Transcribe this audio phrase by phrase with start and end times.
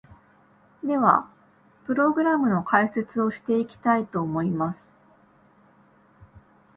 [0.83, 1.29] では、
[1.85, 4.95] プログラムの解説をしていきたいと思います！